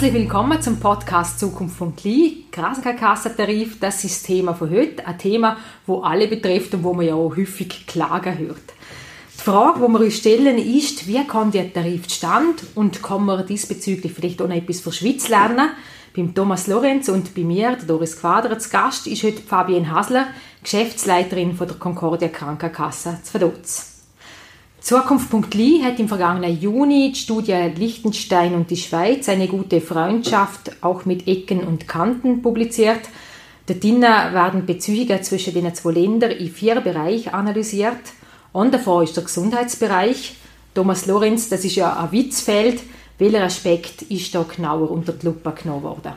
[0.00, 2.46] Herzlich willkommen zum Podcast Zukunft von Kli.
[2.50, 5.06] Krankenkassentarif, das ist das Thema von heute.
[5.06, 8.72] Ein Thema, wo alle betrifft und wo man ja auch häufig Klagen hört.
[9.36, 13.46] Die Frage, die wir uns stellen, ist, wie kommt der Tarif zustande und kann man
[13.46, 15.68] diesbezüglich vielleicht auch noch etwas die Schweiz lernen?
[16.16, 20.28] Beim Thomas Lorenz und bei mir, der Doris Quader, zu Gast ist heute Fabienne Hasler,
[20.62, 23.89] Geschäftsleiterin von der Concordia Krankenkasse zu Verdotz.
[24.80, 31.04] Zukunft.li hat im vergangenen Juni die Studie Liechtenstein und die Schweiz eine gute Freundschaft auch
[31.04, 33.00] mit Ecken und Kanten publiziert.
[33.66, 38.00] Dort werden Beziehungen zwischen den zwei Ländern in vier Bereichen analysiert.
[38.52, 40.36] Und davon ist der Gesundheitsbereich.
[40.74, 42.80] Thomas Lorenz, das ist ja ein Witzfeld.
[43.18, 46.14] Welcher Aspekt ist da genauer unter die Lupe genommen worden?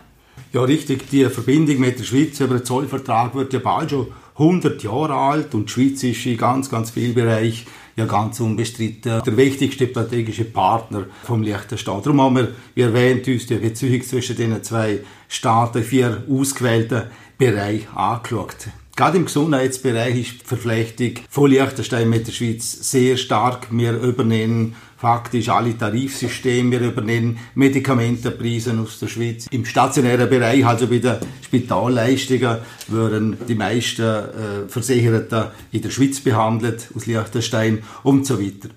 [0.53, 1.09] Ja, richtig.
[1.09, 5.53] Die Verbindung mit der Schweiz über den Zollvertrag wird ja bald schon 100 Jahre alt
[5.53, 10.45] und die Schweiz ist in ganz, ganz vielen Bereichen ja ganz unbestritten der wichtigste strategische
[10.45, 12.02] Partner vom Liechtenstein.
[12.02, 17.04] Darum haben wir, wie erwähnt, uns die Beziehung zwischen den zwei Staaten, vier ausgewählten
[17.38, 18.70] Bereichen angeschaut.
[18.95, 23.67] Gerade im Gesundheitsbereich ist die Verflechtung von Liechtenstein mit der Schweiz sehr stark.
[23.72, 26.71] Wir übernehmen faktisch alle Tarifsysteme.
[26.71, 29.47] Wir übernehmen Medikamentenpreise aus der Schweiz.
[29.51, 36.21] Im stationären Bereich, also bei den Spitalleistungen, werden die meisten äh, Versicherten in der Schweiz
[36.21, 38.69] behandelt, aus Liechtenstein und so weiter.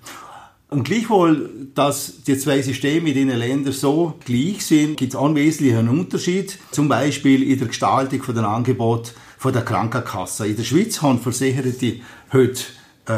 [0.69, 5.35] Und gleichwohl, dass die zwei Systeme in den Ländern so gleich sind, gibt es einen
[5.35, 6.59] wesentlichen Unterschied.
[6.71, 10.45] Zum Beispiel in der Gestaltung von den Angeboten von der Krankenkasse.
[10.45, 12.01] In der Schweiz haben Versicherte
[12.33, 12.63] heute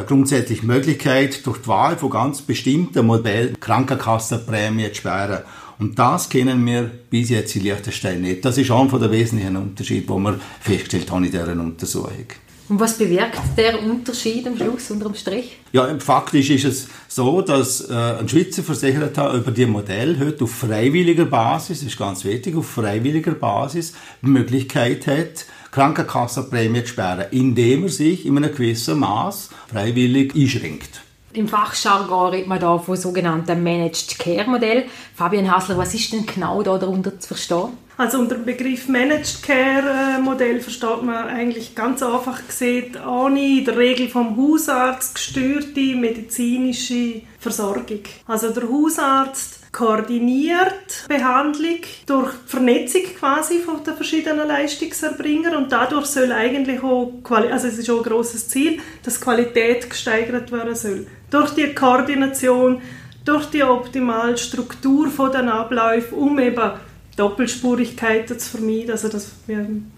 [0.07, 5.43] grundsätzlich Möglichkeit, durch die Wahl von ganz bestimmten Modellen Krankenkassenprämien zu sparen.
[5.79, 8.43] Und das kennen wir bis jetzt in Liechtenstein nicht.
[8.45, 12.27] Das ist einer der wesentlichen Unterschiede, die wir festgestellt haben in dieser Untersuchung.
[12.69, 15.57] Und was bewirkt der Unterschied am Schluss unterm Strich?
[15.71, 20.51] Ja, faktisch ist es so, dass äh, ein Schweizer Versicherter über die Modell heute auf
[20.51, 27.25] freiwilliger Basis, das ist ganz wichtig, auf freiwilliger Basis die Möglichkeit hat, Krankenkassenprämie zu sparen,
[27.31, 31.01] indem er sich in einem gewissen Maß freiwillig einschränkt.
[31.33, 34.85] Im Fachjargon redet man da von sogenannten Managed Care Modell.
[35.15, 37.69] Fabian Hassler, was ist denn genau da darunter zu verstehen?
[37.99, 43.57] Also unter dem Begriff Managed Care äh, Modell versteht man eigentlich ganz einfach gesehen ohne
[43.57, 47.99] in der Regel vom Hausarzt gesteuerte medizinische Versorgung.
[48.25, 56.31] Also der Hausarzt koordiniert Behandlung durch Vernetzung quasi von den verschiedenen Leistungserbringern und dadurch soll
[56.31, 61.05] eigentlich auch, also es ist auch ein grosses Ziel, dass Qualität gesteigert werden soll.
[61.29, 62.81] Durch die Koordination,
[63.25, 66.71] durch die optimale Struktur von den Abläufen, um eben
[67.19, 69.31] Doppelspurigkeiten zu vermeiden, also dass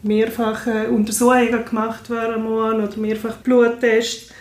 [0.02, 4.32] mehrfach Untersuchungen gemacht werden oder mehrfach Bluttests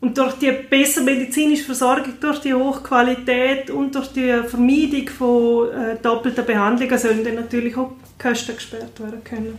[0.00, 5.96] und durch die bessere medizinische Versorgung, durch die Hochqualität und durch die Vermeidung von äh,
[6.02, 9.58] doppelten Behandlungen sollen dann natürlich auch Kosten gesperrt werden können.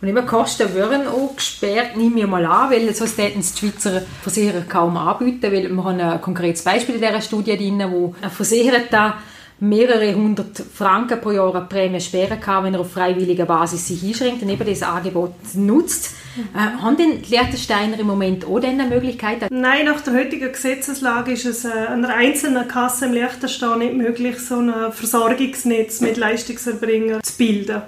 [0.00, 3.66] Und immer Kosten werden auch gesperrt, nehme ich mal an, weil sonst hätten es die
[3.66, 8.14] Schweizer Versicherer kaum anbieten, weil wir haben ein konkretes Beispiel in dieser Studie drin, wo
[8.22, 9.14] ein Versicherter
[9.60, 14.04] mehrere hundert Franken pro Jahr an Prämie sperren kann, wenn er auf freiwilliger Basis sich
[14.04, 16.14] einschränkt und eben das Angebot nutzt.
[16.54, 19.50] Äh, haben denn die Liechtensteiner im Moment auch diese Möglichkeit?
[19.50, 24.38] Nein, nach der heutigen Gesetzeslage ist es äh, einer einzelnen Kasse im Liechtenstein nicht möglich,
[24.38, 27.82] so ein Versorgungsnetz mit Leistungserbringern zu bilden.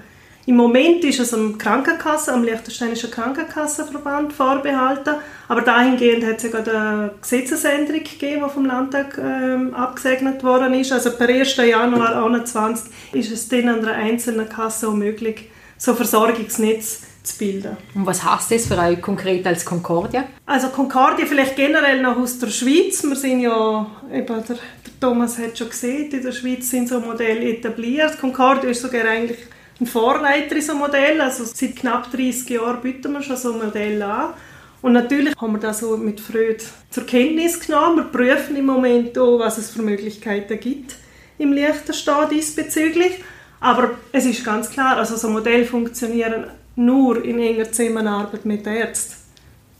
[0.50, 5.14] Im Moment ist es am Krankenkasse, am Liechtensteinischen Krankenkassenverband vorbehalten,
[5.46, 10.74] aber dahingehend hat es ja gerade eine Gesetzesänderung gegeben, die vom Landtag ähm, abgesegnet worden
[10.74, 10.90] ist.
[10.90, 11.54] Also per 1.
[11.54, 17.38] Januar 2021 ist es dann an einer einzelnen Kasse auch möglich, so ein Versorgungsnetz zu
[17.38, 17.76] bilden.
[17.94, 20.24] Und was heißt das für euch konkret als Concordia?
[20.46, 23.04] Also Concordia vielleicht generell noch aus der Schweiz.
[23.04, 26.98] Wir sind ja, eben der, der Thomas hat schon gesehen, in der Schweiz sind so
[26.98, 28.18] Modelle etabliert.
[28.20, 29.38] Concordia ist sogar eigentlich
[29.80, 31.20] ein Vorreiter in so Modell.
[31.20, 34.34] Also seit knapp 30 Jahren bieten wir schon so Modelle an.
[34.82, 37.96] Und natürlich haben wir das so mit Freude zur Kenntnis genommen.
[37.96, 40.96] Wir prüfen im Moment auch, was es für Möglichkeiten gibt
[41.38, 43.22] im Liechtenstein diesbezüglich.
[43.60, 49.16] Aber es ist ganz klar, also so Modelle funktionieren nur in enger Zusammenarbeit mit Ärzten.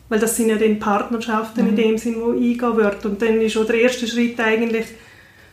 [0.09, 1.69] Weil das sind ja dann Partnerschaften mhm.
[1.71, 3.07] in dem Sinn, wo eingehen wird.
[3.07, 4.87] Und dann ist schon der erste Schritt eigentlich,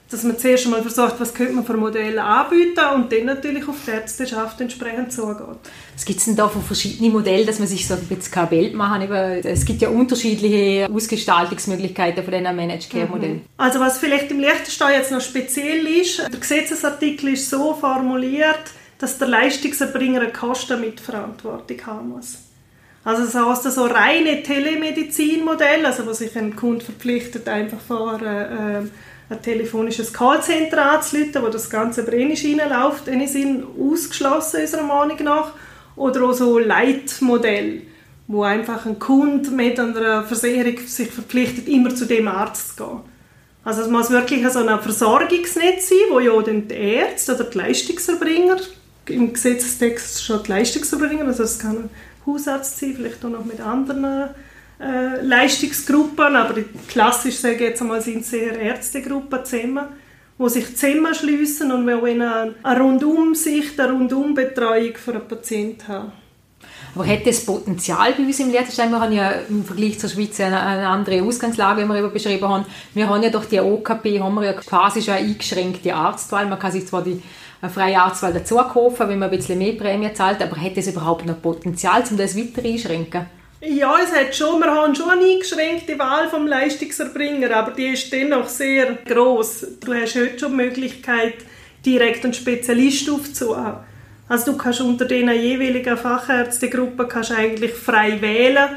[0.10, 3.76] dass man zuerst einmal versucht, was könnte man für Modelle anbieten und dann natürlich auf
[3.86, 5.58] die Ärzteschaft entsprechend zugeht.
[5.94, 8.48] Was gibt es denn da für verschiedene Modelle, dass man sich so ein bisschen kein
[8.48, 13.36] Bild machen Es gibt ja unterschiedliche Ausgestaltungsmöglichkeiten von diesen Managed Care Modellen.
[13.36, 13.46] Mhm.
[13.58, 19.18] Also was vielleicht im Liechtenstein jetzt noch speziell ist, der Gesetzesartikel ist so formuliert, dass
[19.18, 22.38] der Leistungserbringer eine Kostenmitverantwortung haben muss.
[23.04, 28.82] Also das heißt, so reine Telemedizinmodell, also wo sich ein Kunde verpflichtet, einfach vor äh,
[29.30, 33.08] ein telefonisches Callcenter anzuleiten, wo das Ganze über eine Schiene läuft.
[33.08, 35.52] Die sind ausgeschlossen, unserer Meinung nach.
[35.96, 37.82] Oder auch so Leitmodelle,
[38.28, 43.00] wo einfach ein Kunde mit einer Versicherung sich verpflichtet, immer zu dem Arzt zu gehen.
[43.64, 47.58] Also es muss wirklich so ein Versorgungsnetz sein, wo ja dann die Ärzte oder die
[47.58, 48.58] Leistungserbringer,
[49.08, 51.90] im Gesetzestext schon die Leistungserbringer, also es kann ein
[52.26, 54.30] Hausarzt sein, vielleicht auch noch mit anderen
[54.80, 59.86] äh, Leistungsgruppen, aber klassisch sage ich jetzt einmal sind es eher Ärztegruppen zusammen,
[60.38, 66.12] wo sich zusammenschliessen und wo eine, eine Rundumsicht, eine Rundumbetreuung für einen Patienten haben.
[66.96, 68.90] Aber hätte es Potenzial bei uns im Liechtenstein?
[68.90, 72.48] Wir haben ja im Vergleich zur Schweiz eine, eine andere Ausgangslage, wie wir eben beschrieben
[72.48, 72.66] haben.
[72.94, 76.48] Wir haben ja durch die OKP haben wir ja quasi schon eine eingeschränkte Arztwahl.
[76.48, 77.22] Man kann sich zwar die
[77.74, 81.26] freie Arztwahl dazu kaufen, wenn man ein bisschen mehr Prämie zahlt, aber hätte es überhaupt
[81.26, 83.28] noch Potenzial, um das weiter einschränken?
[83.60, 88.14] Ja, es hat schon, wir haben schon eine eingeschränkte Wahl vom Leistungserbringer, aber die ist
[88.14, 89.80] dennoch sehr groß.
[89.80, 91.34] Du hast heute schon die Möglichkeit,
[91.84, 93.84] direkt einen Spezialist aufzuhaben.
[94.30, 98.70] Also du kannst unter den jeweiligen Fachärztegruppen kannst eigentlich frei wählen,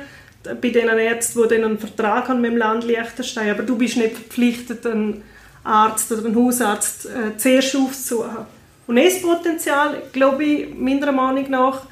[0.44, 4.14] bei den Ärzten, die einen Vertrag haben mit dem Land Liechtenstein, aber du bist nicht
[4.14, 5.22] verpflichtet, einen
[5.62, 8.46] Arzt oder einen Hausarzt äh, zuerst aufzuhaben.
[8.86, 11.82] Und das Potenzial, glaube ich, meiner Meinung nach,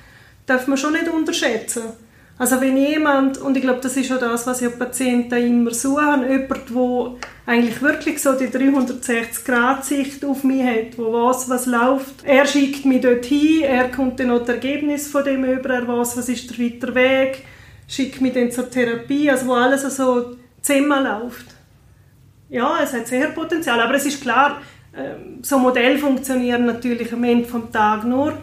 [0.46, 2.07] darf man schon nicht unterschätzen.
[2.38, 6.22] Also wenn jemand, und ich glaube, das ist auch das, was ja Patienten immer suchen,
[6.22, 12.24] jemand, der eigentlich wirklich so die 360-Grad-Sicht auf mich hat, wo weiß, was läuft.
[12.24, 16.16] Er schickt mich dorthin, er kommt dann noch das Ergebnis von dem über, er weiß,
[16.16, 17.44] was ist der weitere Weg,
[17.88, 21.46] schickt mich dann zur Therapie, also wo alles so zusammenläuft.
[22.50, 24.60] Ja, es hat sehr Potenzial, aber es ist klar,
[24.96, 28.34] ähm, so Modelle funktionieren natürlich am Ende des Tages nur,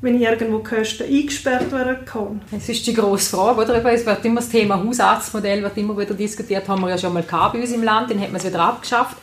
[0.00, 2.40] wenn irgendwo Kosten eingesperrt werden kann.
[2.50, 3.84] Das ist die grosse Frage, oder?
[3.92, 7.22] Es wird immer das Thema Hausarztmodell wird immer wieder diskutiert, haben wir ja schon mal
[7.22, 9.16] gehabt bei uns im Land, dann hat man es wieder abgeschafft.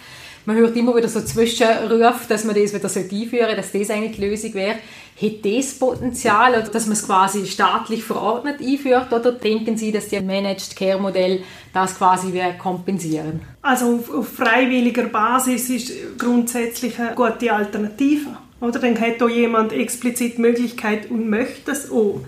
[0.45, 4.17] Man hört immer wieder so Zwischenrufe, dass man das wieder einführen sollte, dass das eigentlich
[4.17, 4.75] die Lösung wäre.
[5.21, 10.19] Hat das Potenzial, dass man es quasi staatlich verordnet einführt, oder denken Sie, dass die
[10.19, 13.41] Managed Care Modell das quasi kompensieren?
[13.61, 18.35] Also auf, auf freiwilliger Basis ist grundsätzlich eine gute Alternative.
[18.63, 22.21] Oder dann hat auch jemand explizit Möglichkeit und möchte es auch.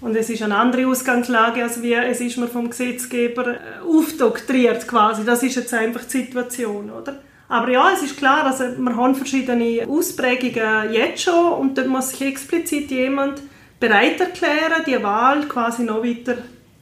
[0.00, 3.58] Und es ist eine andere Ausgangslage, als wir, es ist mir vom Gesetzgeber äh,
[3.88, 5.24] aufdoktriert quasi.
[5.24, 7.20] Das ist jetzt einfach die Situation, oder?
[7.48, 12.10] Aber ja, es ist klar, also wir haben verschiedene Ausprägungen jetzt schon und dann muss
[12.10, 13.40] sich explizit jemand
[13.78, 16.38] bereit erklären, die Wahl quasi noch weiter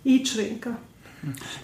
[0.07, 0.77] einzuschränken.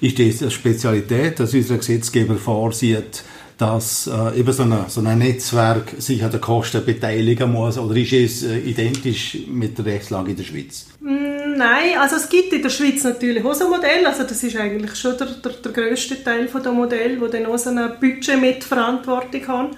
[0.00, 3.24] Ist das eine Spezialität, dass unser Gesetzgeber vorsieht,
[3.62, 7.94] dass äh, eben so, eine, so ein Netzwerk sich an den Kosten beteiligen muss oder
[7.94, 10.86] ist es äh, identisch mit der Rechtslage in der Schweiz?
[10.98, 14.56] Mm, nein, also es gibt in der Schweiz natürlich auch so Modelle, also das ist
[14.56, 17.76] eigentlich schon der, der, der grösste Teil von der Modell, wo dann auch so ein
[18.00, 19.68] Budget mit Verantwortung haben.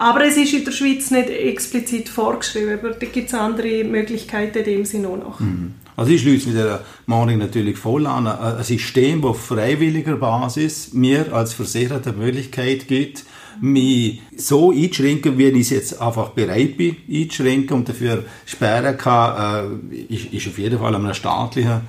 [0.00, 4.58] Aber es ist in der Schweiz nicht explizit vorgeschrieben, aber da gibt es andere Möglichkeiten
[4.58, 5.40] in dem Sinne auch noch.
[5.40, 5.74] Mhm.
[5.98, 8.28] Also ich schließe mit der Meinung natürlich voll an.
[8.28, 13.24] Ein System, das auf freiwilliger Basis mir als Versicherer die Möglichkeit gibt,
[13.60, 19.80] mich so einzuschränken, wie ich es jetzt einfach bereit bin einzuschränken und dafür sperren kann,
[19.90, 21.80] äh, ist, ist auf jeden Fall einem staatlichen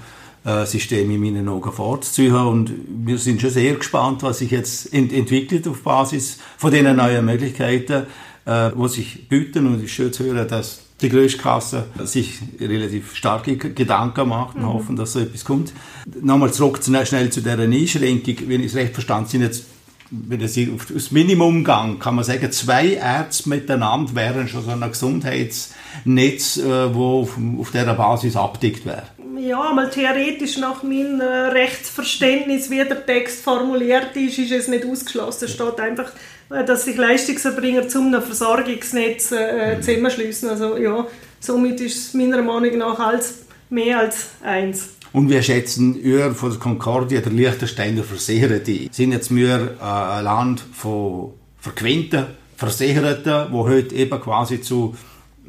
[0.43, 2.33] äh, System in meinen Augen vorzuziehen.
[2.33, 2.73] Und
[3.05, 7.23] wir sind schon sehr gespannt, was sich jetzt ent entwickelt auf Basis von diesen neuen
[7.25, 8.07] Möglichkeiten,
[8.47, 9.67] äh, die sich bieten.
[9.67, 14.55] Und es ist schön zu hören, dass die größte Kasse sich relativ starke Gedanken macht
[14.55, 14.73] und mhm.
[14.73, 15.73] hoffen, dass so etwas kommt.
[16.21, 18.35] Nochmal zurück schnell zu dieser Einschränkung.
[18.47, 19.65] Wenn ich es recht verstanden sind jetzt
[20.11, 24.71] wenn es auf das Minimum gang, kann man sagen, zwei Ärzte miteinander wären schon so
[24.71, 29.03] ein Gesundheitsnetz, äh, wo auf, auf dieser Basis abdeckt wäre.
[29.39, 35.45] Ja, mal theoretisch nach meinem Rechtsverständnis, wie der Text formuliert ist, ist es nicht ausgeschlossen.
[35.45, 39.81] Es steht einfach äh, dass sich Leistungserbringer zu einem Versorgungsnetz äh, mhm.
[39.81, 40.49] zusammenschließen.
[40.49, 41.07] Also ja,
[41.39, 44.89] somit ist es meiner Meinung nach als, mehr als eins.
[45.11, 50.23] Und wir schätzen ihr von der Concordia, der Liechtensteiner Versicherte, sind jetzt wir äh, ein
[50.23, 54.95] Land von frequenten Versicherten, wo heute eben quasi zu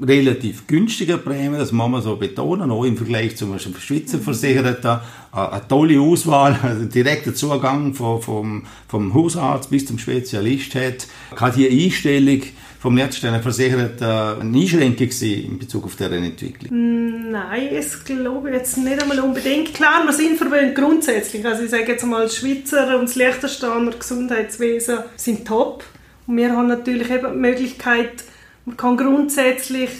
[0.07, 5.01] relativ günstige Prämie, das muss man so betonen, auch im Vergleich zum Schweizer Versicherten.
[5.35, 11.07] Äh, eine tolle Auswahl, also direkter Zugang vom, vom, vom Hausarzt bis zum Spezialist hat.
[11.37, 12.43] Kann die Einstellung
[12.81, 17.31] vom letzten Versicherten eine Einschränkung sein in Bezug auf deren Entwicklung?
[17.31, 19.75] Nein, es glaube ich jetzt nicht einmal unbedingt.
[19.75, 21.45] Klar, wir sind verwöhnt grundsätzlich.
[21.45, 25.85] Also ich sage jetzt mal, Schweizer und das Liechtensteiner Gesundheitswesen sind top.
[26.27, 28.25] Und wir haben natürlich eben die Möglichkeit,
[28.65, 29.91] man kann grundsätzlich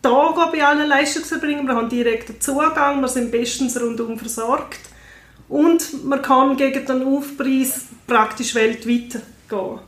[0.00, 4.80] da bei allen Leistungserbringern, wir haben direkten Zugang, wir sind bestens rundum versorgt
[5.48, 9.78] und man kann gegen den Aufpreis praktisch weltweit gehen.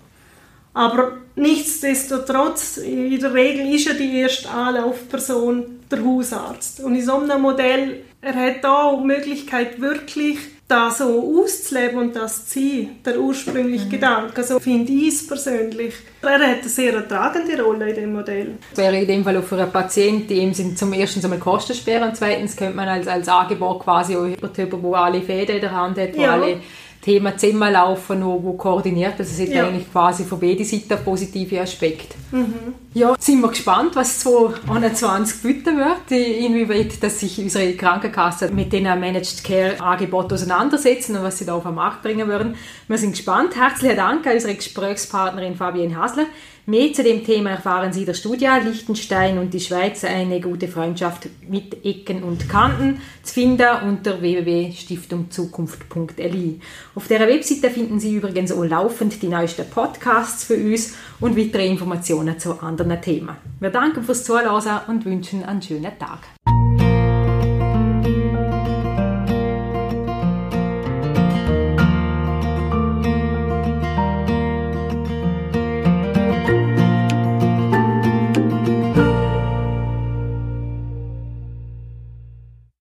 [0.75, 6.81] Aber nichtsdestotrotz, in der Regel ist ja die erste Anlaufperson der Hausarzt.
[6.81, 10.39] Und in so einem Modell, er hat auch die Möglichkeit, wirklich
[10.69, 13.91] das so auszuleben und das zu sein, der ursprüngliche mhm.
[13.91, 14.37] Gedanke.
[14.37, 15.95] Also finde ich es persönlich.
[16.23, 18.59] Er hat eine sehr tragende Rolle in dem Modell.
[18.71, 22.17] Das wäre in dem Fall auch für einen Patienten, sind zum ersten einmal Kostensperren und
[22.17, 25.99] zweitens könnte man als, als Angebot quasi auch jemanden, der alle Fäden in der Hand
[25.99, 26.33] hat, wo ja.
[26.33, 26.57] alle
[27.01, 29.15] Thema zusammenlaufen, wo, wo koordiniert.
[29.19, 29.69] Also es hat ja.
[29.69, 32.17] eigentlich quasi von beiden Seiten positive Aspekte.
[32.33, 32.75] Mhm.
[32.97, 38.85] Ja, sind wir gespannt, was 2021 bieten wird, inwieweit dass sich unsere Krankenkassen mit den
[38.85, 42.55] Managed Care Angeboten auseinandersetzen und was sie da auf den Markt bringen würden.
[42.89, 43.55] Wir sind gespannt.
[43.55, 46.25] Herzlichen Dank an unsere Gesprächspartnerin Fabienne Hasler.
[46.69, 50.67] Mehr zu dem Thema erfahren Sie in der Studie Liechtenstein und die Schweiz eine gute
[50.67, 56.61] Freundschaft mit Ecken und Kanten zu finden unter www.stiftungzukunft.li.
[56.97, 61.69] Auf der Webseite finden Sie übrigens auch laufend die neuesten Podcasts für uns und weitere
[61.69, 63.37] Informationen zu anderen Themen.
[63.61, 66.36] Wir danken fürs Zuhören und wünschen einen schönen Tag.